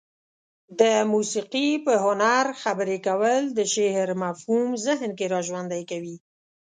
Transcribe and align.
د 0.79 0.81
موسيقي 1.13 1.69
په 1.85 1.93
هنر 2.05 2.45
خبرې 2.61 2.97
کول 3.07 3.41
د 3.57 3.59
شعر 3.73 4.09
مفهوم 4.23 4.67
ذهن 4.85 5.11
کې 5.17 5.25
را 5.33 5.39
ژوندى 5.47 5.81
کوي. 5.91 6.17